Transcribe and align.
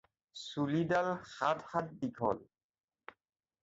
চুলিডাল 0.47 1.07
সাত 1.35 1.57
হাত 1.69 1.85
দীঘল। 1.99 2.37